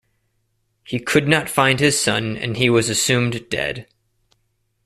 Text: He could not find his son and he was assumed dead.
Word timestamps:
He 0.83 0.97
could 0.97 1.27
not 1.27 1.47
find 1.47 1.79
his 1.79 2.01
son 2.01 2.35
and 2.35 2.57
he 2.57 2.71
was 2.71 2.89
assumed 2.89 3.47
dead. 3.51 3.87